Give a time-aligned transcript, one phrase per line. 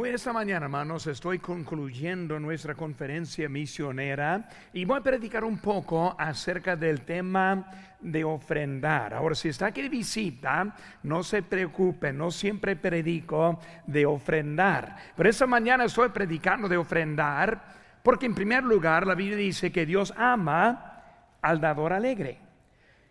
[0.00, 6.16] Bueno, esta mañana, hermanos, estoy concluyendo nuestra conferencia misionera y voy a predicar un poco
[6.18, 9.12] acerca del tema de ofrendar.
[9.12, 15.28] Ahora, si está aquí de visita, no se preocupe, no siempre predico de ofrendar, pero
[15.28, 17.62] esta mañana estoy predicando de ofrendar
[18.02, 21.02] porque en primer lugar la Biblia dice que Dios ama
[21.42, 22.38] al dador alegre.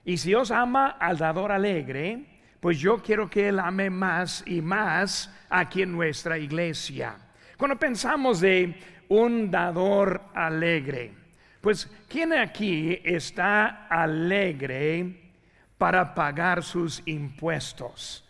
[0.05, 4.61] Y si Dios ama al dador alegre, pues yo quiero que Él ame más y
[4.61, 7.15] más aquí en nuestra iglesia.
[7.57, 8.75] Cuando pensamos de
[9.09, 11.13] un dador alegre,
[11.61, 15.31] pues ¿quién aquí está alegre
[15.77, 18.25] para pagar sus impuestos?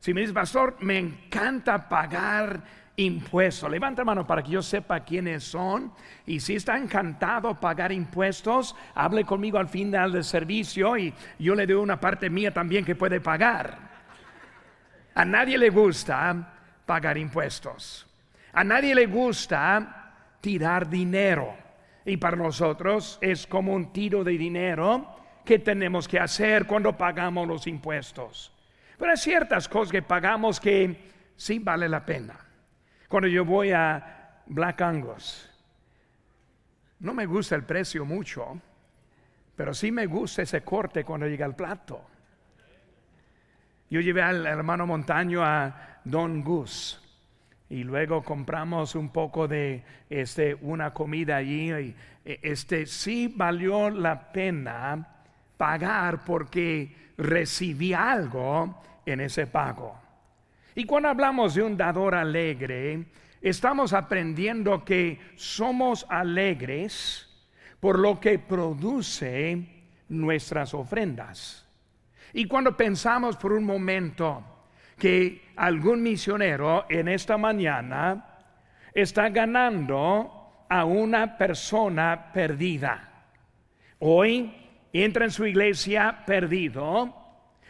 [0.00, 2.62] Si me dice, pastor, me encanta pagar
[2.96, 3.70] impuestos.
[3.70, 5.92] Levanta mano para que yo sepa quiénes son.
[6.26, 11.66] Y si está encantado pagar impuestos, hable conmigo al final del servicio y yo le
[11.66, 13.83] doy una parte mía también que puede pagar.
[15.14, 16.54] A nadie le gusta
[16.84, 18.06] pagar impuestos.
[18.52, 21.54] A nadie le gusta tirar dinero.
[22.04, 27.46] Y para nosotros es como un tiro de dinero que tenemos que hacer cuando pagamos
[27.46, 28.52] los impuestos.
[28.98, 32.38] Pero hay ciertas cosas que pagamos que sí vale la pena.
[33.08, 35.50] Cuando yo voy a Black Angus,
[37.00, 38.60] no me gusta el precio mucho,
[39.56, 42.02] pero sí me gusta ese corte cuando llega al plato.
[43.94, 47.00] Yo llevé al hermano Montaño a Don Gus
[47.70, 51.72] y luego compramos un poco de este, una comida allí.
[51.72, 55.06] Y, e, este sí valió la pena
[55.56, 59.96] pagar porque recibí algo en ese pago.
[60.74, 63.06] Y cuando hablamos de un dador alegre,
[63.40, 67.32] estamos aprendiendo que somos alegres
[67.78, 71.63] por lo que produce nuestras ofrendas.
[72.34, 74.42] Y cuando pensamos por un momento
[74.98, 78.40] que algún misionero en esta mañana
[78.92, 83.28] está ganando a una persona perdida,
[84.00, 84.52] hoy
[84.92, 87.14] entra en su iglesia perdido,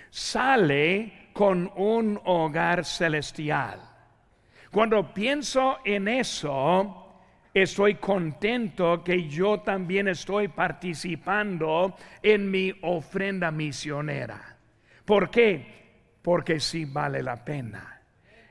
[0.09, 3.81] sale con un hogar celestial.
[4.71, 7.21] Cuando pienso en eso,
[7.53, 14.54] estoy contento que yo también estoy participando en mi ofrenda misionera.
[15.05, 15.67] ¿Por qué?
[16.23, 18.01] Porque sí vale la pena.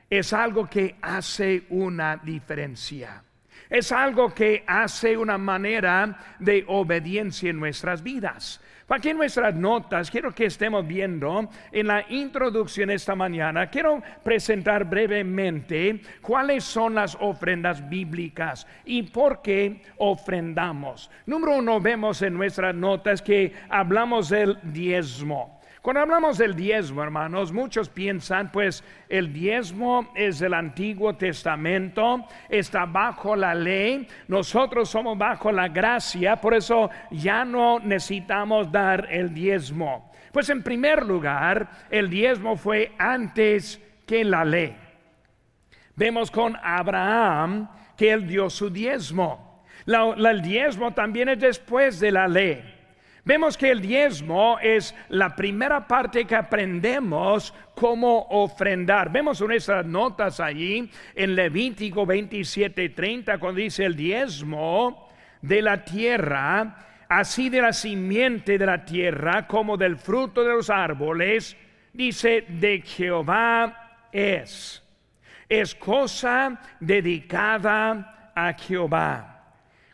[0.08, 3.24] Es algo que hace una diferencia.
[3.68, 8.60] Es algo que hace una manera de obediencia en nuestras vidas.
[8.88, 16.00] Aquí nuestras notas quiero que estemos viendo en la introducción esta mañana, quiero presentar brevemente
[16.20, 21.10] cuáles son las ofrendas bíblicas y por qué ofrendamos.
[21.26, 25.60] Número uno, vemos en nuestras notas que hablamos del diezmo.
[25.84, 32.86] Cuando hablamos del diezmo, hermanos, muchos piensan, pues el diezmo es del Antiguo Testamento, está
[32.86, 39.34] bajo la ley, nosotros somos bajo la gracia, por eso ya no necesitamos dar el
[39.34, 40.10] diezmo.
[40.32, 44.74] Pues en primer lugar, el diezmo fue antes que la ley.
[45.96, 49.62] Vemos con Abraham que él dio su diezmo.
[49.84, 52.73] el diezmo también es después de la ley.
[53.24, 59.10] Vemos que el diezmo es la primera parte que aprendemos cómo ofrendar.
[59.10, 65.08] Vemos nuestras notas allí en Levítico 27:30 cuando dice el diezmo
[65.40, 70.68] de la tierra, así de la simiente de la tierra como del fruto de los
[70.68, 71.56] árboles,
[71.94, 74.82] dice de Jehová es.
[75.48, 79.33] Es cosa dedicada a Jehová.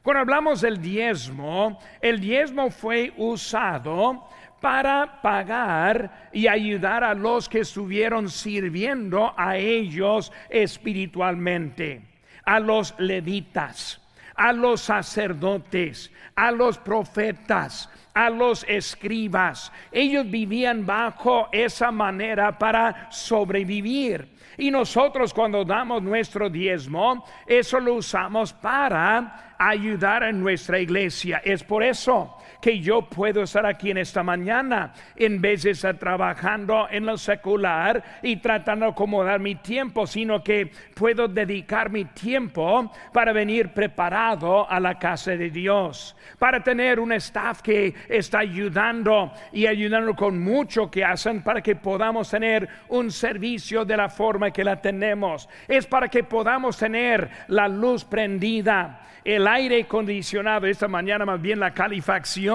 [0.03, 4.27] Cuando hablamos del diezmo, el diezmo fue usado
[4.59, 12.03] para pagar y ayudar a los que estuvieron sirviendo a ellos espiritualmente,
[12.45, 14.01] a los levitas,
[14.37, 19.71] a los sacerdotes, a los profetas, a los escribas.
[19.93, 24.30] Ellos vivían bajo esa manera para sobrevivir.
[24.61, 31.41] Y nosotros cuando damos nuestro diezmo, eso lo usamos para ayudar a nuestra iglesia.
[31.43, 35.97] Es por eso que yo puedo estar aquí en esta mañana en vez de estar
[35.97, 42.05] trabajando en lo secular y tratando de acomodar mi tiempo, sino que puedo dedicar mi
[42.05, 48.41] tiempo para venir preparado a la casa de Dios, para tener un staff que está
[48.41, 54.09] ayudando y ayudando con mucho que hacen para que podamos tener un servicio de la
[54.09, 55.49] forma que la tenemos.
[55.67, 61.61] Es para que podamos tener la luz prendida el aire acondicionado, esta mañana más bien
[61.61, 62.50] la calefacción.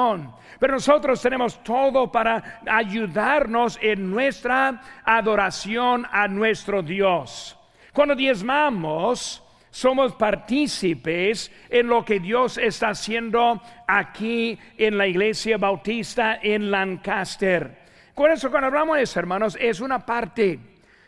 [0.60, 7.58] Pero nosotros tenemos todo para ayudarnos en nuestra adoración a nuestro Dios.
[7.94, 16.40] Cuando diezmamos, somos partícipes en lo que Dios está haciendo aquí en la iglesia bautista
[16.42, 17.86] en Lancaster.
[18.14, 20.60] Por eso cuando hablamos de eso, hermanos, es una parte.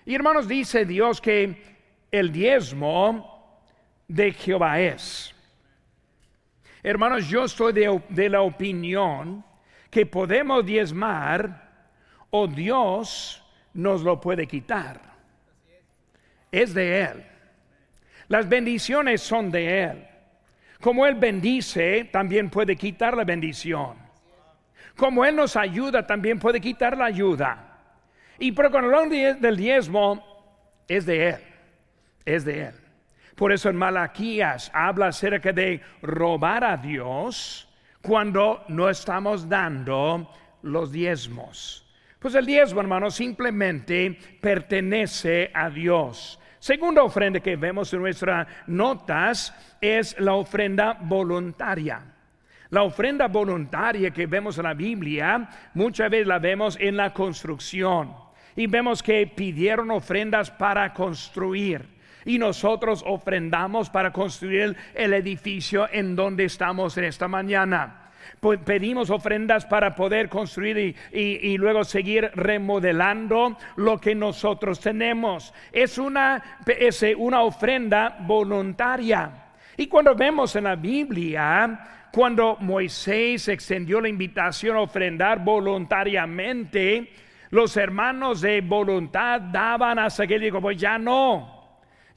[0.06, 1.64] Y hermanos, dice Dios que
[2.12, 3.64] el diezmo
[4.08, 5.37] de Jehová es.
[6.88, 9.44] Hermanos, yo estoy de, la opinión
[9.90, 11.70] que podemos diezmar
[12.30, 13.44] o Dios
[13.74, 15.02] nos lo puede quitar.
[16.50, 17.26] Es de Él.
[18.30, 20.08] Las bendiciones son de Él.
[20.80, 23.98] Como Él bendice, también puede quitar la bendición.
[24.96, 27.82] Como Él nos ayuda, también puede quitar la ayuda.
[28.40, 30.24] Y pero cuando hablamos del diezmo,
[30.88, 31.42] es de Él.
[32.24, 32.87] Es de Él.
[33.38, 37.70] Por eso en Malaquías habla acerca de robar a Dios
[38.02, 40.28] cuando no estamos dando
[40.64, 41.86] los diezmos.
[42.18, 46.40] Pues el diezmo, hermano, simplemente pertenece a Dios.
[46.58, 52.02] Segunda ofrenda que vemos en nuestras notas es la ofrenda voluntaria.
[52.72, 58.16] La ofrenda voluntaria que vemos en la Biblia, muchas veces la vemos en la construcción.
[58.56, 61.97] Y vemos que pidieron ofrendas para construir.
[62.28, 68.04] Y nosotros ofrendamos para construir el edificio en donde estamos en esta mañana
[68.66, 75.54] pedimos ofrendas para poder construir y, luego seguir remodelando lo que nosotros tenemos.
[75.72, 79.32] Es una, es una ofrenda voluntaria.
[79.76, 87.12] Y cuando vemos en la Biblia, cuando Moisés extendió la invitación a ofrendar voluntariamente,
[87.50, 91.57] los hermanos de voluntad daban hasta que él dijo, pues ya no,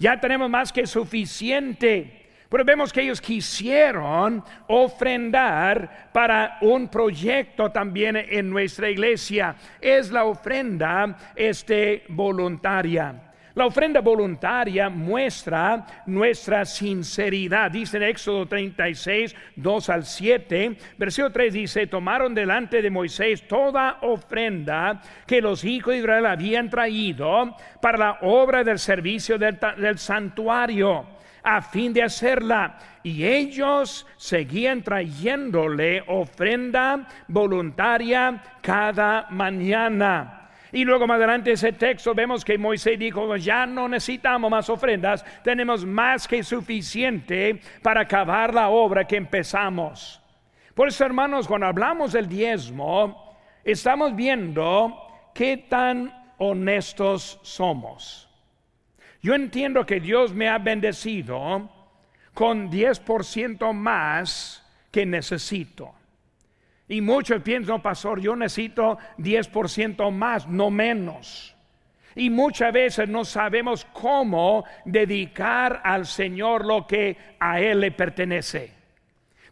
[0.00, 2.17] ya tenemos más que suficiente.
[2.49, 9.55] Pero vemos que ellos quisieron ofrendar para un proyecto también en nuestra iglesia.
[9.81, 13.30] Es la ofrenda este, voluntaria.
[13.55, 17.70] La ofrenda voluntaria muestra nuestra sinceridad.
[17.70, 23.99] Dice en Éxodo 36, 2 al 7, versículo 3 dice, tomaron delante de Moisés toda
[24.02, 29.99] ofrenda que los hijos de Israel habían traído para la obra del servicio del, del
[29.99, 31.06] santuario
[31.43, 32.79] a fin de hacerla.
[33.02, 40.40] Y ellos seguían trayéndole ofrenda voluntaria cada mañana.
[40.73, 45.25] Y luego más adelante ese texto vemos que Moisés dijo, ya no necesitamos más ofrendas,
[45.43, 50.23] tenemos más que suficiente para acabar la obra que empezamos.
[50.75, 54.97] Por eso, hermanos, cuando hablamos del diezmo, estamos viendo
[55.35, 58.29] qué tan honestos somos.
[59.23, 61.69] Yo entiendo que Dios me ha bendecido
[62.33, 65.95] con 10% más que necesito.
[66.91, 71.55] Y muchos piensan, pastor, yo necesito 10% más, no menos.
[72.17, 78.75] Y muchas veces no sabemos cómo dedicar al Señor lo que a Él le pertenece.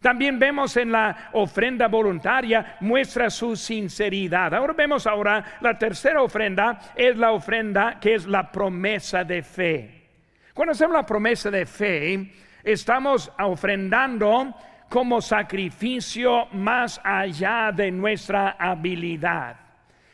[0.01, 4.53] También vemos en la ofrenda voluntaria muestra su sinceridad.
[4.53, 10.09] Ahora vemos ahora la tercera ofrenda es la ofrenda que es la promesa de fe.
[10.53, 12.33] Cuando hacemos la promesa de fe,
[12.65, 14.53] estamos ofrendando
[14.89, 19.55] como sacrificio más allá de nuestra habilidad.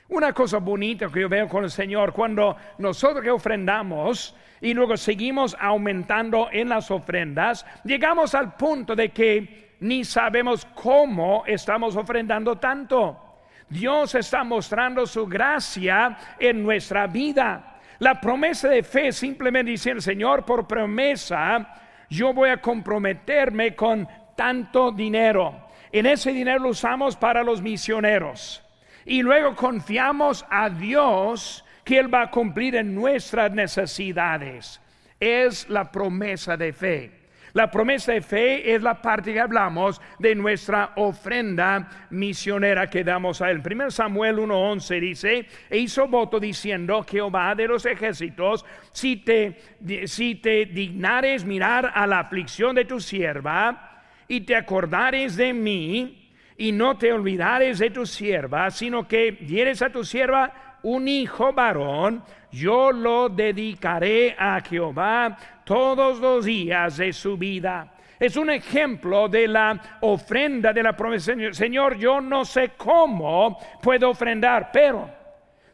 [0.10, 4.98] Una cosa bonita que yo veo con el Señor, cuando nosotros que ofrendamos y luego
[4.98, 12.58] seguimos aumentando en las ofrendas, llegamos al punto de que ni sabemos cómo estamos ofrendando
[12.58, 13.20] tanto.
[13.68, 17.80] Dios está mostrando su gracia en nuestra vida.
[18.00, 24.08] La promesa de fe simplemente dice el Señor, por promesa, yo voy a comprometerme con
[24.36, 25.54] tanto dinero.
[25.92, 28.62] En ese dinero lo usamos para los misioneros.
[29.06, 34.82] Y luego confiamos a Dios que Él va a cumplir en nuestras necesidades.
[35.20, 37.26] Es la promesa de fe.
[37.56, 43.42] La promesa de fe es la parte que hablamos de nuestra ofrenda misionera que damos
[43.42, 43.62] a él.
[43.66, 49.58] 1 Samuel 1.11 dice, e hizo voto diciendo, Jehová de los ejércitos, si te,
[50.06, 53.95] si te dignares mirar a la aflicción de tu sierva
[54.28, 59.82] y te acordares de mí, y no te olvidares de tu sierva, sino que dieres
[59.82, 67.12] a tu sierva un hijo varón, yo lo dedicaré a Jehová todos los días de
[67.12, 67.92] su vida.
[68.20, 71.34] Es un ejemplo de la ofrenda de la promesa.
[71.52, 75.10] Señor, yo no sé cómo puedo ofrendar, pero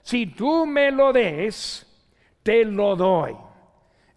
[0.01, 1.85] si tú me lo des,
[2.41, 3.35] te lo doy.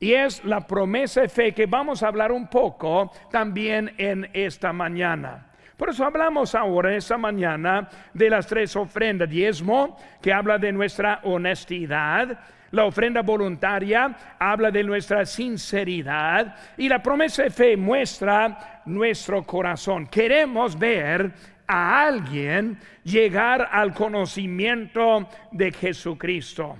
[0.04, 4.70] Y es la promesa de fe que vamos a hablar un poco también en esta
[4.70, 5.46] mañana.
[5.78, 9.30] Por eso hablamos ahora, esta mañana, de las tres ofrendas.
[9.30, 12.38] Diezmo, que habla de nuestra honestidad
[12.70, 20.06] La ofrenda voluntaria habla de nuestra sinceridad y la promesa de fe muestra nuestro corazón.
[20.08, 21.32] Queremos ver
[21.66, 26.76] a alguien llegar al conocimiento de Jesucristo.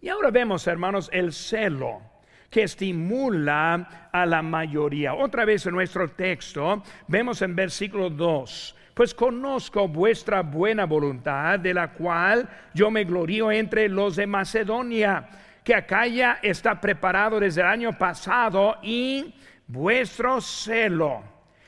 [0.00, 2.13] Y ahora vemos, hermanos, el celo
[2.54, 5.12] que estimula a la mayoría.
[5.12, 11.74] Otra vez en nuestro texto vemos en versículo 2 pues conozco vuestra buena voluntad, de
[11.74, 15.28] la cual yo me glorío entre los de Macedonia,
[15.64, 19.34] que Acaya está preparado desde el año pasado y
[19.66, 21.24] vuestro celo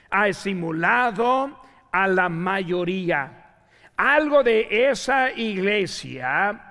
[0.09, 3.57] ha estimulado a la mayoría.
[3.97, 6.63] Algo de esa iglesia,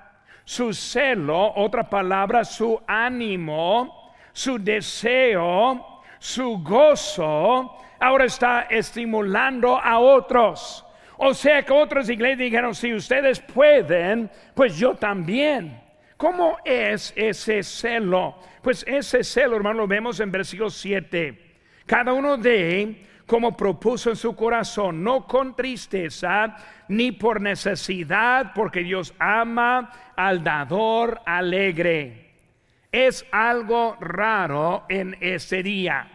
[0.42, 3.95] su celo, otra palabra, su ánimo,
[4.36, 10.84] su deseo, su gozo, ahora está estimulando a otros.
[11.16, 15.80] O sea que otras iglesias dijeron, si ustedes pueden, pues yo también.
[16.18, 18.36] ¿Cómo es ese celo?
[18.60, 21.54] Pues ese celo, hermano, lo vemos en versículo 7.
[21.86, 26.56] Cada uno de como propuso en su corazón, no con tristeza
[26.88, 32.25] ni por necesidad, porque Dios ama al dador alegre.
[32.92, 36.12] Es algo raro en ese día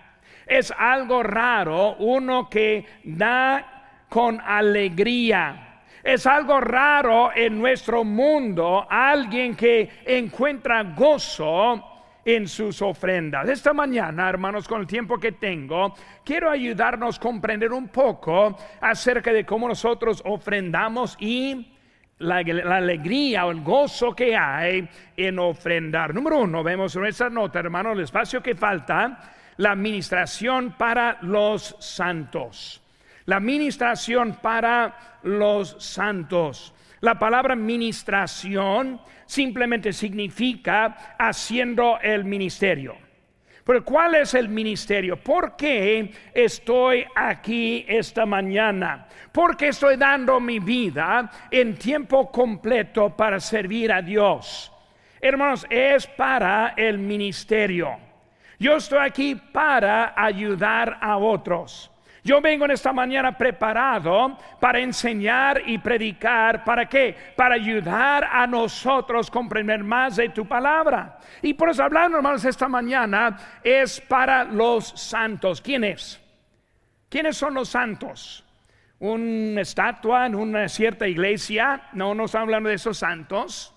[0.52, 5.84] es algo raro uno que da con alegría.
[6.04, 11.82] Es algo raro en nuestro mundo alguien que encuentra gozo
[12.26, 13.48] en sus ofrendas.
[13.48, 15.94] Esta mañana, hermanos, con el tiempo que tengo,
[16.26, 21.78] quiero ayudarnos a comprender un poco acerca de cómo nosotros ofrendamos y
[22.22, 24.88] la, alegría o el gozo que hay
[25.18, 26.14] en ofrendar.
[26.14, 29.20] Número uno, vemos en nuestra nota, hermanos, el espacio que falta
[29.58, 32.82] la administración para los santos.
[33.26, 36.74] La administración para los santos.
[37.02, 42.96] La palabra administración simplemente significa haciendo el ministerio.
[43.72, 45.16] Pero ¿cuál es el ministerio?
[45.16, 49.08] ¿Por qué estoy aquí esta mañana?
[49.32, 54.74] ¿Por qué estoy dando mi vida en tiempo completo para servir a Dios?
[55.22, 57.98] Hermanos, es para el ministerio.
[58.60, 61.91] Yo estoy aquí para ayudar a otros.
[62.24, 66.64] Yo vengo en esta mañana preparado para enseñar y predicar.
[66.64, 67.16] ¿Para qué?
[67.36, 71.18] Para ayudar a nosotros a comprender más de tu palabra.
[71.42, 75.62] Y por eso hablando, hermanos, esta mañana es para los santos.
[75.62, 76.20] ¿Quiénes?
[77.10, 78.46] ¿Quiénes son los santos?
[79.00, 81.90] ¿Una estatua en una cierta iglesia?
[81.94, 83.74] No, no estamos hablando de esos santos.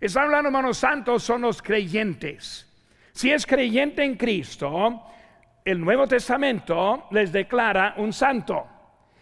[0.00, 2.66] Estamos hablando, hermanos, santos son los creyentes.
[3.12, 5.02] Si es creyente en Cristo,
[5.64, 8.66] el Nuevo Testamento les declara un santo.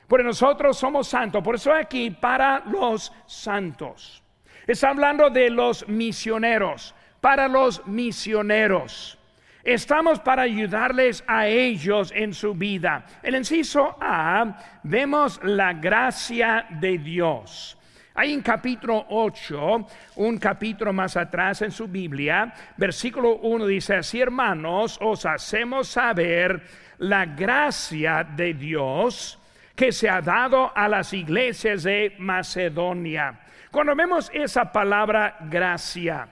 [0.08, 1.42] Porque nosotros somos santos.
[1.42, 4.22] Por eso aquí para los santos.
[4.66, 6.94] Está hablando de los misioneros.
[7.20, 9.18] Para los misioneros.
[9.62, 13.06] Estamos para ayudarles a ellos en su vida.
[13.22, 17.78] En el inciso A vemos la gracia de Dios.
[18.14, 24.20] Hay en capítulo 8, un capítulo más atrás en su Biblia, versículo 1 dice así,
[24.20, 26.62] hermanos, os hacemos saber
[26.98, 29.38] la gracia de Dios
[29.74, 33.40] que se ha dado a las iglesias de Macedonia.
[33.70, 36.28] Cuando vemos esa palabra gracia,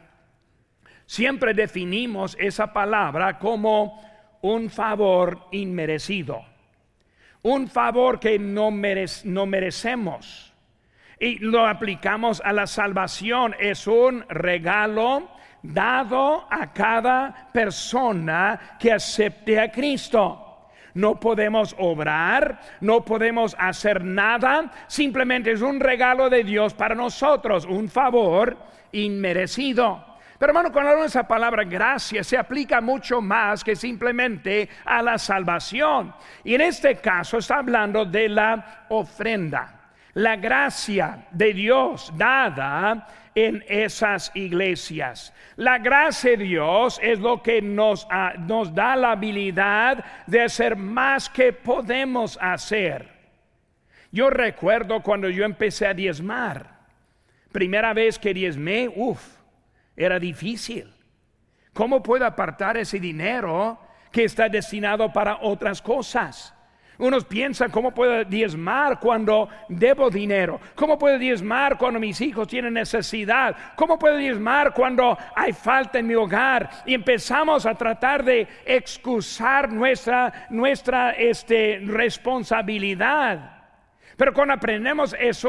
[1.06, 4.04] siempre definimos esa palabra como
[4.42, 6.44] un favor inmerecido,
[7.40, 10.49] un favor que no, no merecemos
[11.20, 13.54] y lo aplicamos a la salvación.
[13.60, 15.28] Es un regalo
[15.62, 20.46] dado a cada persona que acepte a Cristo.
[20.94, 27.64] No podemos obrar, no podemos hacer nada, simplemente es un regalo de Dios para nosotros,
[27.64, 28.56] un favor
[28.90, 30.04] inmerecido.
[30.36, 36.12] Pero hermano, cuando esa palabra gracia, se aplica mucho más que simplemente a la salvación.
[36.42, 39.79] Y en este caso está hablando de la ofrenda
[40.14, 45.32] la gracia de Dios dada en esas iglesias.
[45.56, 50.76] La gracia de Dios es lo que nos, ah, nos da la habilidad de hacer
[50.76, 53.08] más que podemos hacer.
[54.10, 56.80] Yo recuerdo cuando yo empecé a diezmar.
[57.52, 59.36] Primera vez que diezmé, uff,
[59.96, 60.92] era difícil.
[61.72, 63.78] ¿Cómo puedo apartar ese dinero
[64.10, 66.54] que está destinado para otras cosas?
[67.00, 70.60] Unos piensan, ¿cómo puedo diezmar cuando debo dinero?
[70.74, 73.56] ¿Cómo puedo diezmar cuando mis hijos tienen necesidad?
[73.74, 76.68] ¿Cómo puedo diezmar cuando hay falta en mi hogar?
[76.84, 83.62] Y empezamos a tratar de excusar nuestra, nuestra este, responsabilidad.
[84.18, 85.42] Pero cuando aprendemos es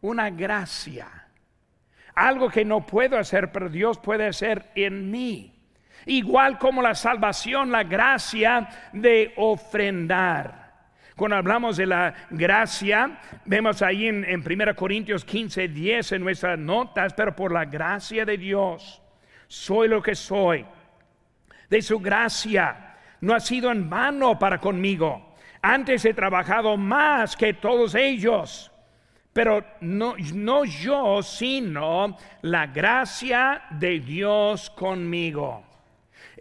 [0.00, 1.08] una gracia.
[2.14, 5.61] Algo que no puedo hacer, pero Dios puede hacer en mí.
[6.06, 10.62] Igual como la salvación, la gracia de ofrendar.
[11.16, 16.58] Cuando hablamos de la gracia, vemos ahí en, en 1 Corintios 15, 10 en nuestras
[16.58, 19.02] notas, pero por la gracia de Dios,
[19.46, 20.64] soy lo que soy.
[21.68, 25.36] De su gracia, no ha sido en vano para conmigo.
[25.60, 28.72] Antes he trabajado más que todos ellos
[29.32, 35.64] pero no, no yo, sino la gracia de Dios conmigo.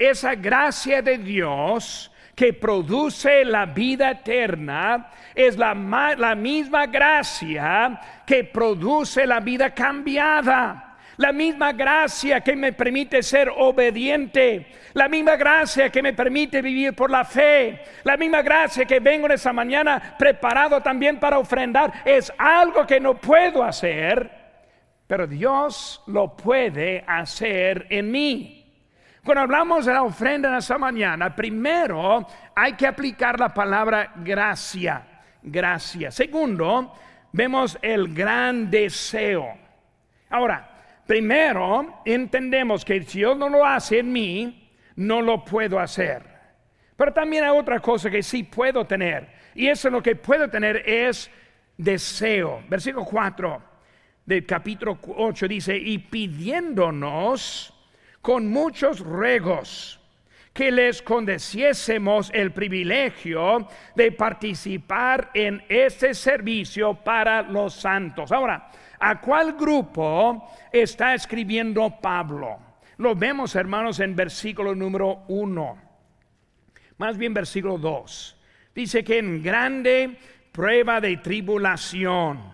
[0.02, 5.76] Esa gracia de Dios que produce la vida eterna es la,
[6.18, 10.98] la misma gracia que produce la vida cambiada.
[11.18, 14.66] La misma gracia que me permite ser obediente.
[14.94, 17.84] La misma gracia que me permite vivir por la fe.
[18.04, 22.02] La misma gracia que vengo en esa mañana preparado también para ofrendar.
[22.04, 24.32] Es algo que no puedo hacer,
[25.06, 28.61] pero Dios lo puede hacer en mí.
[29.24, 32.26] Cuando hablamos de la ofrenda en esa mañana, primero
[32.56, 35.06] hay que aplicar la palabra gracia.
[35.44, 36.12] Gracia.
[36.12, 36.94] Segundo,
[37.32, 39.58] vemos el gran deseo.
[40.30, 40.72] Ahora,
[41.12, 46.24] Primero, entendemos que si Dios no lo hace en mí, no lo puedo hacer.
[46.96, 49.28] Pero también hay otra cosa que sí puedo tener.
[49.54, 51.30] Y eso lo que puedo tener es
[51.76, 52.64] deseo.
[52.70, 53.62] Versículo 4
[54.26, 57.74] del capítulo 8 dice, y pidiéndonos
[58.22, 60.00] con muchos ruegos
[60.54, 68.32] que les condeciésemos el privilegio de participar en este servicio para los santos.
[68.32, 68.70] Ahora,
[69.04, 72.60] ¿A cuál grupo está escribiendo Pablo?
[72.98, 75.78] Lo vemos, hermanos, en versículo número 1.
[77.00, 78.38] Más bien versículo 2.
[78.76, 80.20] Dice que en grande
[80.52, 82.54] prueba de tribulación,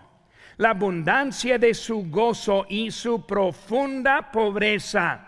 [0.56, 5.27] la abundancia de su gozo y su profunda pobreza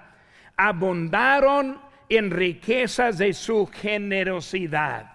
[0.60, 5.10] abundaron en riquezas de su generosidad.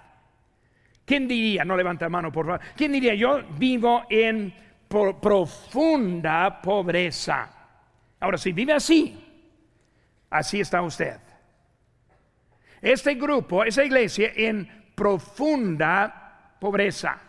[1.06, 4.52] ¿Quién diría, no levanta mano por favor, quién diría, yo vivo en
[5.22, 7.50] profunda pobreza.
[8.20, 9.24] Ahora, si vive así,
[10.32, 11.20] así está usted.
[12.82, 17.20] Este grupo, esa iglesia en profunda pobreza.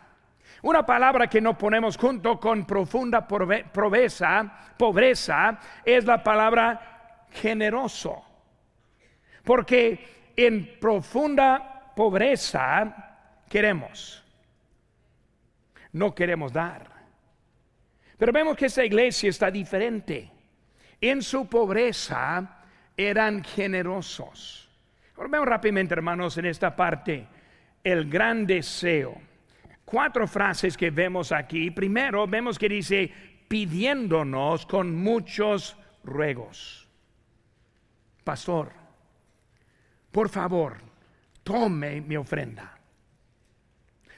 [0.62, 6.95] Una palabra que no ponemos junto con profunda pobreza, pobreza es la palabra
[7.30, 8.24] generoso.
[9.44, 14.22] Porque en profunda pobreza queremos.
[15.92, 16.90] No queremos dar.
[18.18, 20.30] Pero vemos que esa iglesia está diferente.
[21.00, 22.64] En su pobreza
[22.96, 24.68] eran generosos.
[25.16, 27.26] Ahora vemos rápidamente, hermanos, en esta parte
[27.82, 29.20] el gran deseo.
[29.84, 31.70] Cuatro frases que vemos aquí.
[31.70, 33.12] Primero, vemos que dice
[33.48, 36.85] pidiéndonos con muchos ruegos.
[38.26, 38.72] Pastor,
[40.10, 40.78] por favor,
[41.44, 42.76] tome mi ofrenda.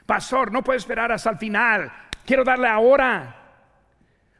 [0.07, 1.92] Pastor, no puedo esperar hasta el final.
[2.25, 3.38] Quiero darle ahora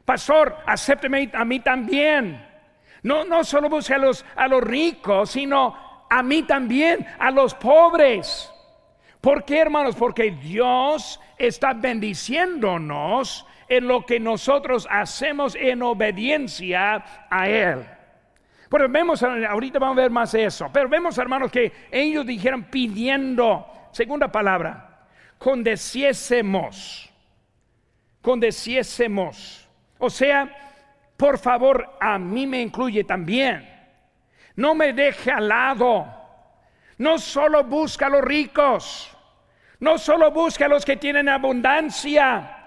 [0.09, 2.43] pastor, acépteme a mí también.
[3.03, 7.53] No, no solo busque a los, a los ricos, sino a mí también, a los
[7.53, 8.51] pobres.
[9.21, 9.95] ¿Por qué, hermanos?
[9.95, 17.85] Porque Dios está bendiciéndonos en lo que nosotros hacemos en obediencia a Él.
[18.69, 23.65] Pero vemos, ahorita vamos a ver más eso, pero vemos, hermanos, que ellos dijeron pidiendo,
[23.91, 25.07] segunda palabra,
[25.39, 27.09] condeciésemos,
[28.21, 29.67] condeciésemos.
[29.97, 30.49] O sea,
[31.17, 33.67] por favor, a mí me incluye también.
[34.55, 36.05] No me deje al lado.
[36.97, 39.17] No solo busca a los ricos.
[39.79, 42.58] No solo busca a los que tienen abundancia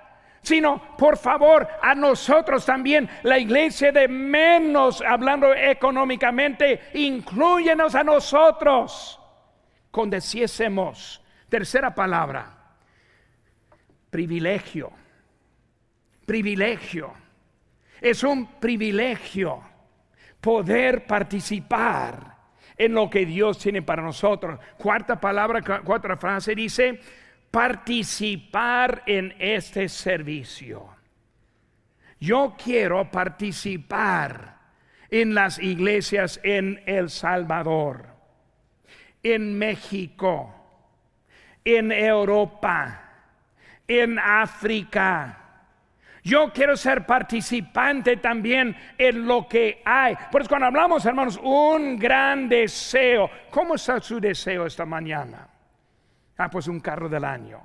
[0.43, 9.21] sino por favor a nosotros también, la iglesia de menos, hablando económicamente, incluyenos a nosotros,
[9.91, 11.21] condeciésemos.
[11.49, 12.51] Tercera palabra,
[14.11, 14.91] privilegio,
[16.27, 17.13] privilegio.
[18.01, 19.63] Es un privilegio
[20.41, 22.33] poder participar
[22.77, 24.59] en lo que Dios tiene para nosotros.
[24.77, 26.99] Cuarta palabra, cuarta frase dice,
[27.53, 30.89] participar en este servicio.
[32.19, 34.59] Yo quiero participar
[35.09, 38.09] en las iglesias en El Salvador,
[39.23, 40.53] en México,
[41.65, 43.13] en Europa,
[43.87, 45.43] en África
[46.25, 50.15] yo quiero ser participante también en lo que hay.
[50.31, 53.29] Por eso cuando hablamos, hermanos, un gran deseo.
[53.51, 55.49] ¿Cómo está su deseo esta mañana?
[56.37, 57.61] Ah, pues un carro del año.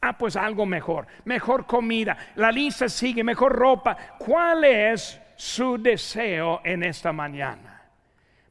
[0.00, 1.06] Ah, pues algo mejor.
[1.24, 2.16] Mejor comida.
[2.36, 3.96] La lista sigue, mejor ropa.
[4.18, 7.82] ¿Cuál es su deseo en esta mañana.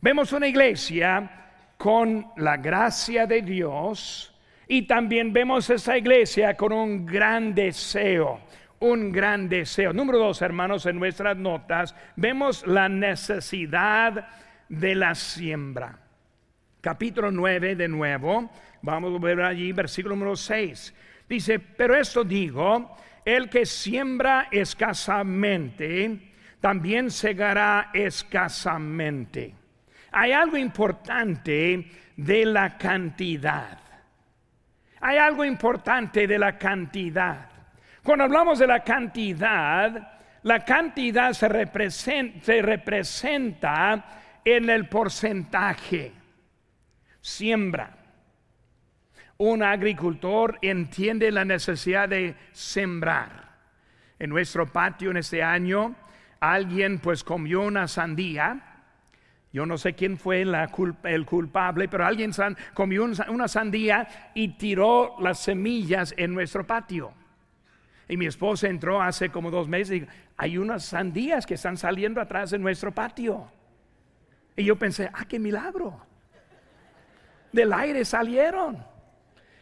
[0.01, 1.29] Vemos una iglesia
[1.77, 4.35] con la gracia de Dios
[4.67, 8.39] y también vemos esa iglesia con un gran deseo,
[8.79, 9.93] un gran deseo.
[9.93, 14.27] Número dos, hermanos, en nuestras notas vemos la necesidad
[14.67, 15.99] de la siembra.
[16.81, 18.49] Capítulo 9 de nuevo,
[18.81, 20.93] vamos a ver allí versículo número 6.
[21.27, 29.53] Dice, pero esto digo, el que siembra escasamente, también segará escasamente.
[30.11, 33.77] Hay algo importante de la cantidad.
[35.01, 37.49] Hay algo importante de la cantidad.
[38.03, 44.05] Cuando hablamos de la cantidad, la cantidad se representa, se representa
[44.45, 46.18] en el porcentaje.
[47.29, 47.99] Siembra
[49.41, 53.47] un agricultor entiende la necesidad de sembrar.
[54.19, 55.95] En nuestro patio en este año,
[56.41, 58.81] alguien pues comió una sandía.
[59.53, 62.31] Yo no sé quién fue el culpable, pero alguien
[62.73, 67.13] comió una sandía y tiró las semillas en nuestro patio.
[68.09, 71.77] Y mi esposa entró hace como dos meses y dijo, hay unas sandías que están
[71.77, 73.49] saliendo atrás de nuestro patio.
[74.57, 76.08] Y yo pensé, ah, qué milagro.
[77.51, 78.83] Del aire salieron.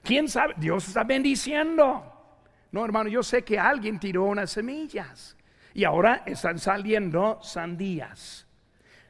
[0.04, 0.54] ¿Quién sabe?
[0.58, 2.13] Dios está bendiciendo.
[2.71, 5.36] No, hermano, yo sé que alguien tiró unas semillas
[5.73, 8.45] y ahora están saliendo sandías.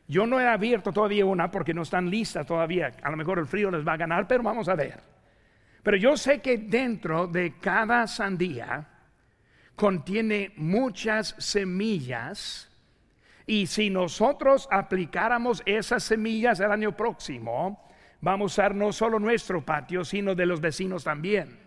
[0.07, 2.91] Yo no he abierto todavía una porque no están listas todavía.
[3.01, 5.01] A lo mejor el frío les va a ganar, pero vamos a ver.
[5.83, 8.87] Pero yo sé que dentro de cada sandía
[9.75, 12.69] contiene muchas semillas
[13.45, 17.86] y si nosotros aplicáramos esas semillas el año próximo,
[18.21, 21.59] vamos a usar no solo nuestro patio, sino de los vecinos también.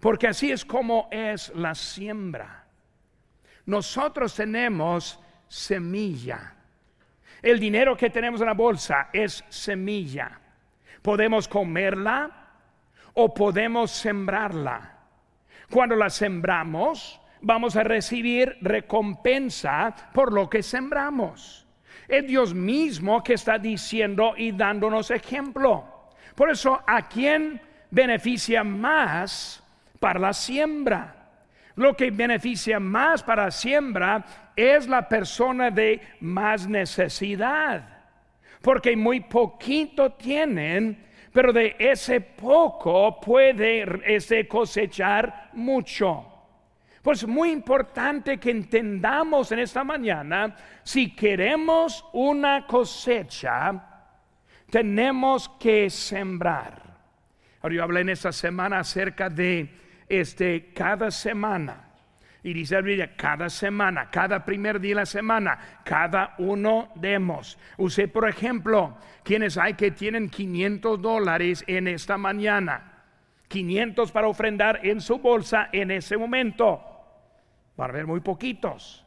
[0.00, 2.64] Porque así es como es la siembra.
[3.66, 6.54] Nosotros tenemos semilla.
[7.42, 10.40] El dinero que tenemos en la bolsa es semilla.
[11.02, 12.48] Podemos comerla
[13.14, 14.98] o podemos sembrarla.
[15.70, 21.66] Cuando la sembramos, vamos a recibir recompensa por lo que sembramos.
[22.10, 25.84] Es Dios mismo que está diciendo y dándonos ejemplo.
[26.34, 29.62] Por eso, ¿a quién beneficia más
[30.00, 31.14] para la siembra?
[31.76, 34.24] Lo que beneficia más para la siembra
[34.56, 37.84] es la persona de más necesidad.
[38.60, 43.84] Porque muy poquito tienen, pero de ese poco puede
[44.16, 46.29] ese cosechar mucho.
[47.10, 53.74] Pues muy importante que entendamos en esta mañana, si queremos una cosecha,
[54.70, 56.80] tenemos que sembrar.
[57.60, 59.68] Ahora yo hablé en esta semana acerca de
[60.08, 61.90] este cada semana.
[62.44, 67.58] Y dice la Biblia, cada semana, cada primer día de la semana, cada uno demos.
[67.76, 73.02] Usé, por ejemplo, quienes hay que tienen 500 dólares en esta mañana.
[73.48, 76.86] 500 para ofrendar en su bolsa en ese momento.
[77.80, 79.04] Va a haber muy poquitos.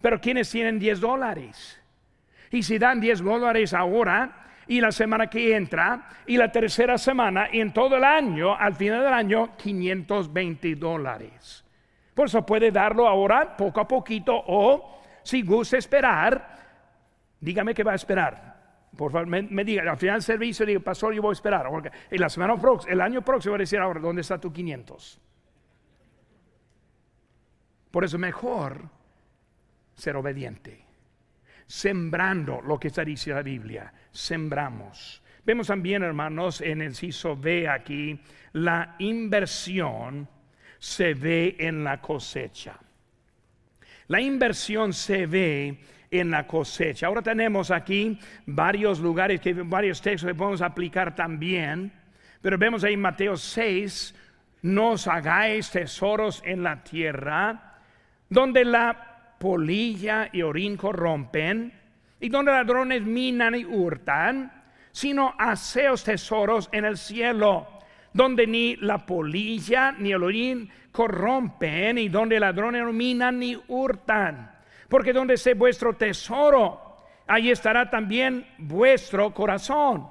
[0.00, 1.80] Pero quienes tienen 10 dólares.
[2.50, 7.48] Y si dan 10 dólares ahora y la semana que entra y la tercera semana
[7.52, 11.64] y en todo el año, al final del año, 520 dólares.
[12.14, 16.56] Por eso puede darlo ahora poco a poquito o si gusta esperar,
[17.40, 18.56] dígame que va a esperar.
[18.96, 21.68] Por favor, me, diga, al final del servicio, digo, pastor, yo voy a esperar.
[21.68, 25.20] Porque la semana próxima, el año próximo, voy a decir ahora, ¿dónde está tu 500?
[27.90, 28.88] Por eso mejor
[29.94, 30.84] ser obediente.
[31.66, 35.22] Sembrando lo que está diciendo la Biblia, sembramos.
[35.44, 38.18] Vemos también, hermanos, en el ciso B aquí,
[38.52, 40.28] la inversión
[40.78, 42.78] se ve en la cosecha.
[44.08, 45.78] La inversión se ve
[46.10, 47.06] en la cosecha.
[47.06, 51.92] Ahora tenemos aquí varios lugares, que, varios textos que podemos aplicar también,
[52.40, 54.14] pero vemos ahí en Mateo 6,
[54.62, 57.67] no os hagáis tesoros en la tierra,
[58.28, 61.72] donde la polilla y orín corrompen,
[62.20, 64.52] y donde ladrones minan y hurtan,
[64.90, 67.68] sino haceos tesoros en el cielo,
[68.12, 74.50] donde ni la polilla ni el orín corrompen, y donde ladrones no minan ni hurtan.
[74.88, 80.08] Porque donde esté vuestro tesoro, ahí estará también vuestro corazón.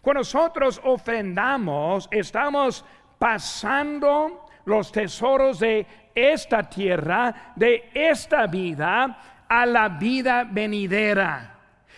[0.00, 2.84] Cuando nosotros ofrendamos, estamos
[3.18, 5.86] pasando los tesoros de
[6.18, 11.54] esta tierra, de esta vida, a la vida venidera.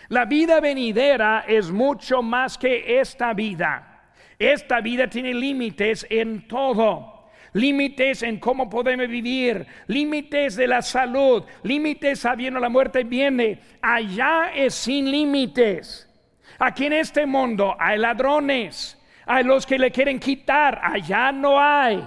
[0.08, 4.10] La vida venidera es mucho más que esta vida.
[4.38, 7.18] Esta vida tiene límites en todo.
[7.52, 13.58] límites en cómo podemos vivir, límites de la salud, límites sabiendo la muerte viene.
[13.82, 16.08] Allá es sin límites.
[16.58, 22.02] Aquí en este mundo hay ladrones, hay los que le quieren quitar, allá no hay.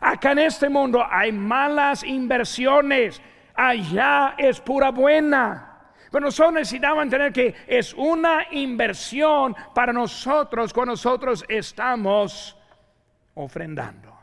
[0.00, 3.20] Acá en este mundo hay malas inversiones,
[3.54, 5.76] allá es pura buena.
[6.10, 12.56] Pero nosotros necesitamos entender que es una inversión para nosotros cuando nosotros estamos
[13.34, 14.16] ofrendando,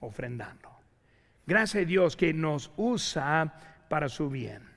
[0.00, 0.68] ofrendando.
[1.46, 3.52] Gracias a Dios que nos usa
[3.88, 4.67] para su bien.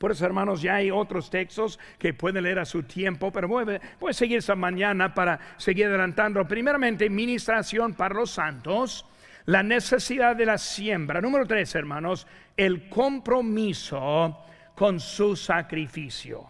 [0.00, 3.78] Por eso, hermanos, ya hay otros textos que pueden leer a su tiempo, pero voy,
[4.08, 6.48] a seguir esta mañana para seguir adelantando.
[6.48, 9.04] Primeramente, ministración para los santos,
[9.44, 11.20] la necesidad de la siembra.
[11.20, 14.38] Número tres, hermanos, el compromiso
[14.74, 16.48] con su sacrificio.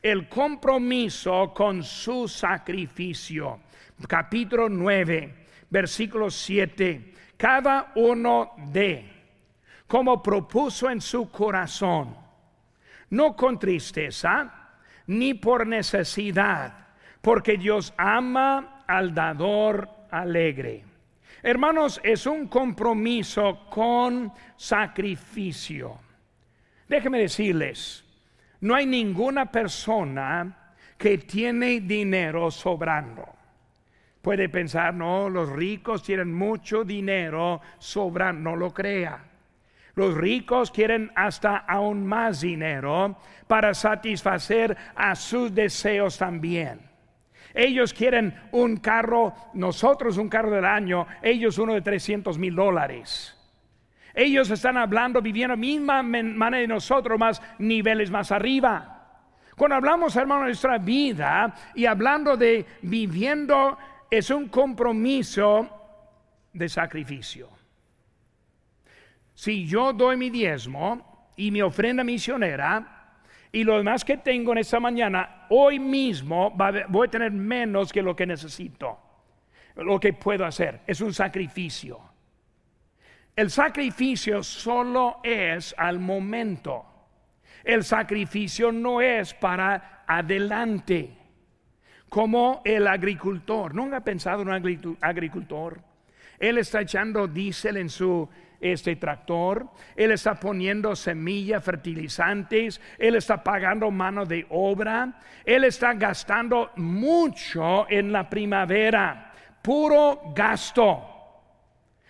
[0.00, 3.60] El compromiso con su sacrificio.
[4.08, 5.34] Capítulo 9,
[5.68, 7.12] versículo 7.
[7.36, 9.04] Cada uno de,
[9.86, 12.27] como propuso en su corazón,
[13.10, 14.70] no con tristeza,
[15.06, 16.88] ni por necesidad,
[17.20, 20.84] porque Dios ama al dador alegre.
[21.42, 25.98] Hermanos, es un compromiso con sacrificio.
[26.88, 28.04] Déjenme decirles,
[28.60, 33.24] no hay ninguna persona que tiene dinero sobrando.
[34.20, 39.27] Puede pensar, no, los ricos tienen mucho dinero sobrando, no lo crea.
[39.98, 43.16] Los ricos quieren hasta aún más dinero
[43.48, 46.88] para satisfacer a sus deseos también.
[47.52, 53.36] Ellos quieren un carro, nosotros un carro del año, ellos uno de 300 mil dólares.
[54.14, 59.24] Ellos están hablando, viviendo la misma manera de nosotros, más niveles más arriba.
[59.56, 63.76] Cuando hablamos, hermano, de nuestra vida y hablando de viviendo,
[64.08, 65.68] es un compromiso
[66.52, 67.57] de sacrificio.
[69.38, 73.20] Si yo doy mi diezmo y mi ofrenda misionera,
[73.52, 76.50] y lo demás que tengo en esta mañana, hoy mismo
[76.88, 78.98] voy a tener menos que lo que necesito,
[79.76, 80.80] lo que puedo hacer.
[80.88, 82.00] Es un sacrificio.
[83.36, 86.84] El sacrificio solo es al momento.
[87.62, 91.16] El sacrificio no es para adelante.
[92.08, 93.72] Como el agricultor.
[93.72, 95.80] ¿Nunca ha pensado en un agricultor?
[96.40, 98.28] Él está echando diésel en su
[98.60, 105.94] este tractor, él está poniendo semillas, fertilizantes, él está pagando mano de obra, él está
[105.94, 111.14] gastando mucho en la primavera, puro gasto.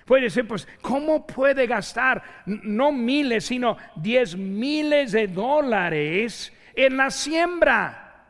[0.05, 7.11] Puede decir, pues, ¿cómo puede gastar no miles, sino diez miles de dólares en la
[7.11, 8.25] siembra?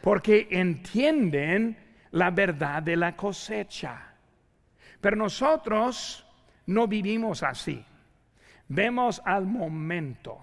[0.00, 1.76] Porque entienden
[2.12, 4.14] la verdad de la cosecha.
[4.98, 6.26] Pero nosotros
[6.66, 7.84] no vivimos así.
[8.68, 10.38] Vemos al momento.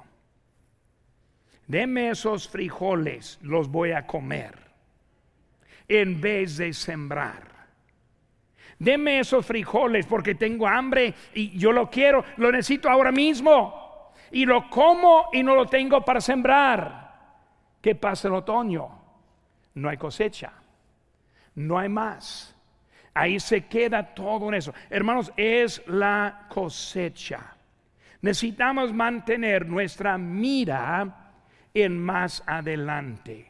[1.68, 4.56] Deme esos frijoles, los voy a comer.
[5.88, 7.58] En vez de sembrar.
[8.80, 14.14] Deme esos frijoles porque tengo hambre y yo lo quiero, lo necesito ahora mismo.
[14.32, 17.08] Y lo como y no lo tengo para sembrar.
[17.82, 18.90] ¿Qué pasa en otoño?
[19.76, 20.52] No hay cosecha.
[21.56, 22.57] No hay más.
[23.18, 24.74] Ahí se queda todo en eso.
[24.90, 27.56] Hermanos, es la cosecha.
[28.22, 31.34] Necesitamos mantener nuestra mira
[31.74, 33.48] en más adelante.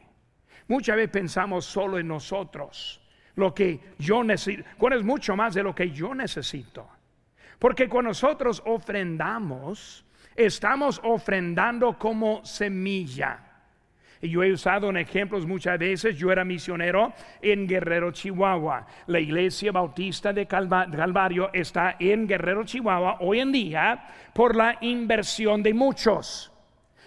[0.68, 3.00] Muchas veces pensamos solo en nosotros
[3.34, 6.88] lo que yo necesito, cuando es mucho más de lo que yo necesito.
[7.58, 10.04] Porque cuando nosotros ofrendamos,
[10.34, 13.47] estamos ofrendando como semilla.
[14.20, 18.86] Yo he usado en ejemplos muchas veces, yo era misionero en Guerrero, Chihuahua.
[19.06, 24.04] La iglesia bautista de Calvario está en Guerrero, Chihuahua hoy en día
[24.34, 26.52] por la inversión de muchos.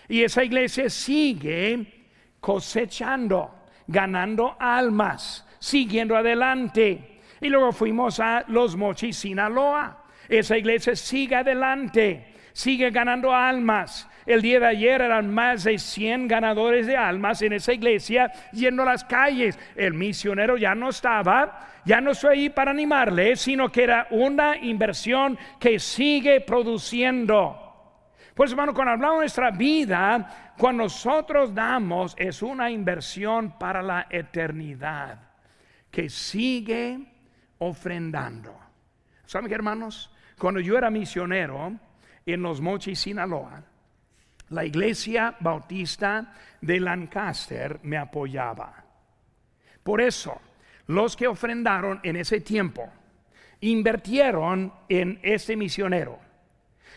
[0.07, 2.07] Y esa iglesia sigue
[2.39, 3.55] cosechando,
[3.87, 7.21] ganando almas siguiendo adelante.
[7.39, 10.03] Y luego fuimos a Los Mochis, Sinaloa.
[10.27, 14.09] Esa iglesia sigue adelante, sigue ganando almas.
[14.25, 18.83] El día de ayer eran más de 100 ganadores de almas en esa iglesia yendo
[18.83, 19.57] a las calles.
[19.75, 24.57] El misionero ya no estaba, ya no estoy ahí para animarle, sino que era una
[24.57, 27.57] inversión que sigue produciendo.
[28.35, 34.07] Pues hermano, cuando hablamos de nuestra vida, cuando nosotros damos, es una inversión para la
[34.09, 35.19] eternidad
[35.89, 36.99] que sigue
[37.57, 38.57] ofrendando.
[39.25, 40.11] ¿Saben qué, hermanos?
[40.37, 41.73] Cuando yo era misionero
[42.25, 43.63] en Los Mochis, Sinaloa,
[44.51, 48.83] la iglesia bautista de Lancaster me apoyaba.
[49.83, 50.39] Por eso,
[50.87, 52.87] los que ofrendaron en ese tiempo,
[53.61, 56.19] invirtieron en este misionero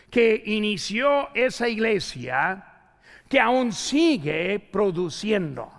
[0.09, 2.63] que inició esa iglesia
[3.27, 5.71] que aún sigue produciendo.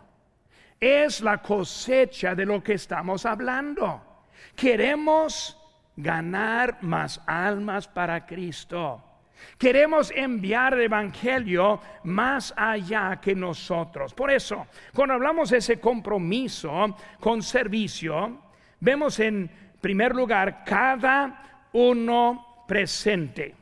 [0.80, 4.02] Es la cosecha de lo que estamos hablando.
[4.54, 5.56] Queremos
[5.96, 9.05] ganar más almas para Cristo.
[9.58, 14.12] Queremos enviar el Evangelio más allá que nosotros.
[14.12, 18.42] Por eso, cuando hablamos de ese compromiso con servicio,
[18.80, 23.54] vemos en primer lugar cada uno presente.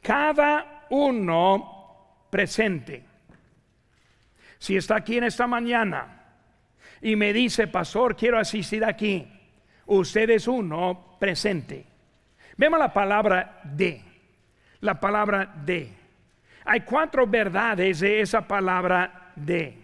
[0.00, 3.04] Cada uno presente.
[4.58, 6.24] Si está aquí en esta mañana
[7.00, 9.26] y me dice, pastor, quiero asistir aquí,
[9.86, 11.86] usted es uno presente.
[12.56, 14.09] Vemos la palabra de
[14.80, 15.92] la palabra de.
[16.64, 19.78] Hay cuatro verdades de esa palabra de.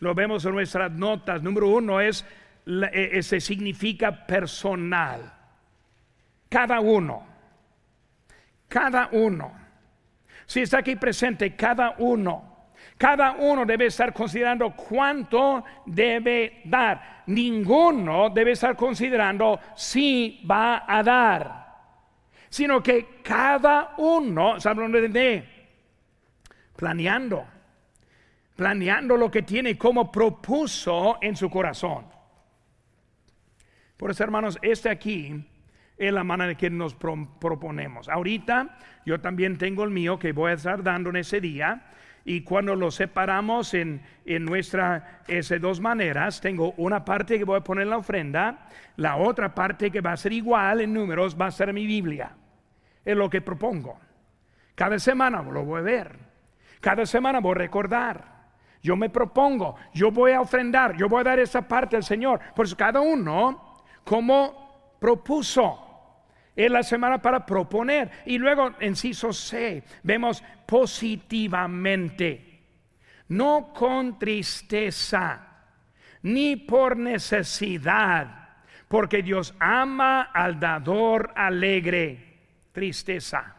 [0.00, 1.42] Lo vemos en nuestras notas.
[1.42, 2.24] Número uno es,
[2.66, 5.32] e, ese significa personal.
[6.48, 7.26] Cada uno.
[8.68, 9.52] Cada uno.
[10.46, 12.56] Si está aquí presente, cada uno.
[12.96, 17.22] Cada uno debe estar considerando cuánto debe dar.
[17.26, 21.67] Ninguno debe estar considerando si va a dar
[22.48, 25.44] sino que cada uno, hablando de
[26.76, 27.44] planeando,
[28.54, 32.06] planeando lo que tiene como propuso en su corazón.
[33.96, 35.44] Por eso, hermanos, este aquí
[35.96, 38.08] es la manera que nos proponemos.
[38.08, 41.90] Ahorita yo también tengo el mío que voy a estar dando en ese día.
[42.28, 45.22] Y cuando lo separamos en, en nuestra,
[45.62, 49.90] dos maneras, tengo una parte que voy a poner en la ofrenda, la otra parte
[49.90, 52.36] que va a ser igual en números va a ser mi Biblia
[53.02, 53.98] es lo que propongo.
[54.74, 56.18] Cada semana lo voy a ver.
[56.82, 58.50] Cada semana voy a recordar.
[58.82, 62.40] Yo me propongo, yo voy a ofrendar, yo voy a dar esa parte al Señor.
[62.54, 65.87] Por eso cada uno como propuso.
[66.58, 68.10] Es la semana para proponer.
[68.26, 72.64] Y luego, en inciso C, vemos positivamente.
[73.28, 75.68] No con tristeza,
[76.22, 78.48] ni por necesidad,
[78.88, 82.40] porque Dios ama al dador alegre
[82.72, 83.54] tristeza.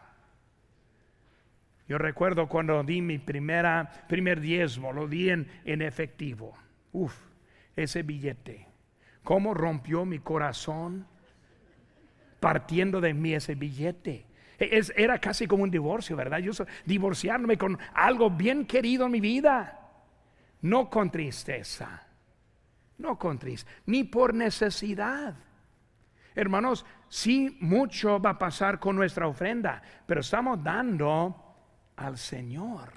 [1.88, 6.54] Yo recuerdo cuando di mi primera, primer diezmo, lo di en, en efectivo.
[6.92, 7.16] Uf,
[7.74, 8.68] ese billete.
[9.22, 11.06] ¿Cómo rompió mi corazón
[12.40, 14.26] partiendo de mí ese billete?
[14.58, 16.38] E, era casi como un divorcio, ¿verdad?
[16.38, 16.52] Yo
[16.84, 19.76] divorciándome con algo bien querido en mi vida.
[20.62, 22.06] No con tristeza,
[22.98, 25.34] no con tristeza, ni por necesidad.
[26.34, 31.34] Hermanos, sí mucho va a pasar con nuestra ofrenda, pero estamos dando
[31.96, 32.92] al Señor.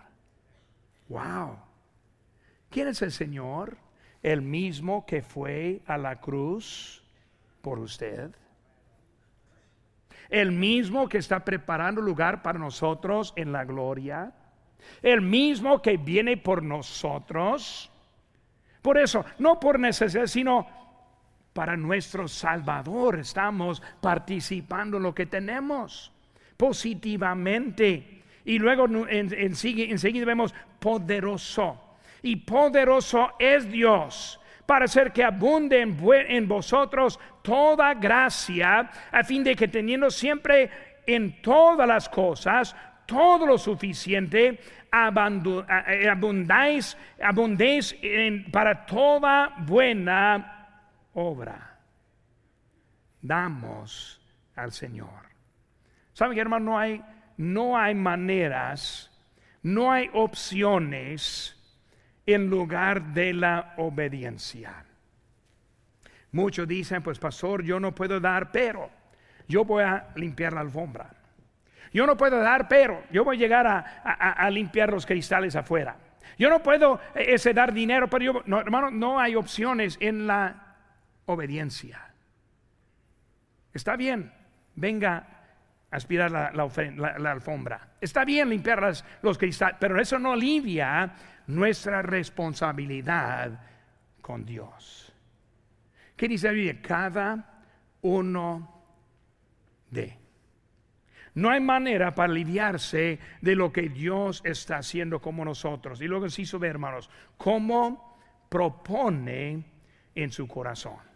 [1.08, 1.58] Wow.
[2.70, 3.78] ¿Quién es el Señor?
[4.22, 7.04] El mismo que fue a la cruz
[7.62, 8.34] por usted.
[10.34, 14.34] El mismo que está preparando lugar para nosotros en la gloria.
[15.04, 17.92] El mismo que viene por nosotros.
[18.82, 20.66] Por eso, no por necesidad, sino
[21.54, 23.20] para nuestro Salvador.
[23.20, 26.12] Estamos participando en lo que tenemos
[26.58, 28.24] positivamente.
[28.44, 31.80] Y luego en, enseguida vemos poderoso.
[32.24, 35.98] Y poderoso es Dios para hacer que abunde en,
[36.30, 40.70] en vosotros toda gracia, a fin de que teniendo siempre
[41.06, 44.60] en todas las cosas todo lo suficiente,
[44.92, 47.96] abundáis, abundéis
[48.52, 50.70] para toda buena
[51.14, 51.74] obra
[53.24, 54.22] damos
[54.56, 55.24] al Señor.
[56.12, 56.66] ¿Saben hermano?
[56.66, 57.04] No hay,
[57.38, 59.10] no hay maneras,
[59.64, 61.60] no hay opciones
[62.26, 64.86] en lugar de la obediencia.
[66.32, 68.90] Muchos dicen, pues pastor, yo no puedo dar, pero
[69.48, 71.10] yo voy a limpiar la alfombra.
[71.94, 75.96] Yo no puedo dar, pero yo voy a llegar a, limpiar los cristales afuera.
[76.40, 80.26] Yo no puedo eh, ese dar dinero, pero yo, no, hermano, no hay opciones en
[80.26, 80.76] la
[81.26, 82.02] obediencia.
[83.72, 84.34] Está bien,
[84.76, 85.33] venga
[85.96, 87.96] aspirar la, alfombra.
[88.00, 91.14] Está bien limpiar los cristales, pero eso no alivia
[91.48, 93.60] nuestra responsabilidad
[94.22, 95.14] con Dios.
[96.16, 96.82] ¿Qué dice la Biblia?
[96.82, 97.64] Cada
[98.02, 98.84] uno
[99.90, 100.18] de.
[101.36, 106.00] No hay manera para aliviarse de lo que Dios está haciendo como nosotros.
[106.02, 108.20] Y luego hizo ver, hermanos, cómo
[108.50, 109.64] propone
[110.14, 111.14] en su corazón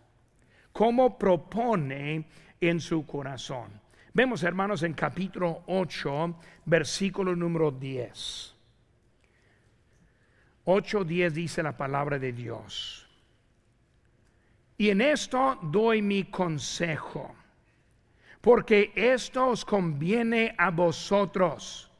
[0.78, 2.28] como propone
[2.62, 3.82] en su corazón.
[4.18, 8.56] Vemos, hermanos, en capítulo 8, versículo número 10.
[10.66, 13.08] 8.10 dice la palabra de Dios.
[14.76, 17.36] Y en esto doy mi consejo.
[18.42, 21.92] porque esto os conviene a vosotros,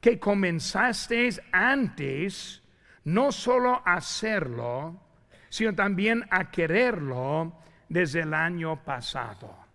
[0.00, 2.62] que comenzasteis antes,
[3.04, 4.98] no solo a hacerlo,
[5.50, 7.52] sino también a quererlo
[7.90, 9.67] desde el año pasado.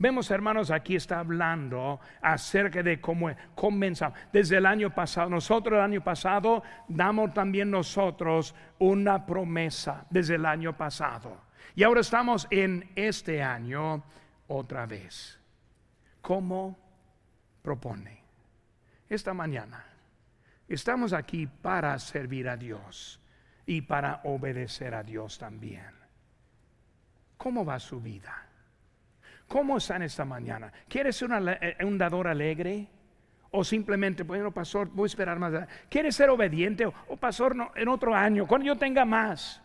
[0.00, 4.18] Vemos, hermanos, aquí está hablando acerca de cómo comenzamos.
[4.32, 10.46] Desde el año pasado, nosotros el año pasado damos también nosotros una promesa desde el
[10.46, 11.42] año pasado.
[11.74, 14.02] Y ahora estamos en este año
[14.48, 15.38] otra vez.
[16.22, 16.78] ¿Cómo
[17.60, 18.22] propone?
[19.06, 19.84] Esta mañana
[20.66, 23.20] estamos aquí para servir a Dios
[23.66, 25.92] y para obedecer a Dios también.
[27.36, 28.49] ¿Cómo va su vida?
[29.50, 30.72] ¿Cómo están esta mañana?
[30.88, 31.28] ¿Quieres ser
[31.60, 32.86] eh, un dador alegre?
[33.50, 35.66] O simplemente, bueno, pastor, voy a esperar más.
[35.88, 36.86] ¿Quieres ser obediente?
[36.86, 39.60] O, pastor, no, en otro año, cuando yo tenga más.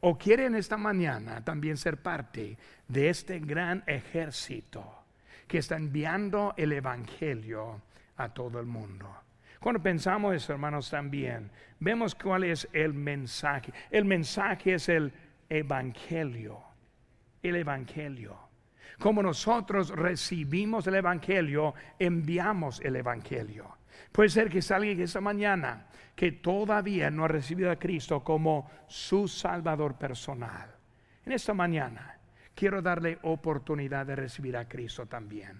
[0.00, 2.58] O quieren esta mañana también ser parte
[2.88, 5.04] de este gran ejército
[5.46, 7.80] que está enviando el Evangelio
[8.16, 9.08] a todo el mundo.
[9.60, 13.72] Cuando pensamos eso, hermanos, también vemos cuál es el mensaje.
[13.88, 15.12] El mensaje es el
[15.48, 16.60] Evangelio.
[17.40, 18.47] El Evangelio.
[18.98, 23.78] Como nosotros recibimos el Evangelio, enviamos el Evangelio.
[24.10, 25.86] Puede ser que salga esta mañana
[26.16, 30.74] que todavía no ha recibido a Cristo como su Salvador personal.
[31.24, 32.18] En esta mañana
[32.54, 35.56] quiero darle oportunidad de recibir a Cristo también.